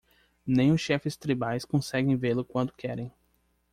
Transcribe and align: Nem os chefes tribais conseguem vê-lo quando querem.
Nem 0.47 0.71
os 0.71 0.81
chefes 0.81 1.15
tribais 1.15 1.63
conseguem 1.63 2.15
vê-lo 2.17 2.43
quando 2.43 2.73
querem. 2.73 3.11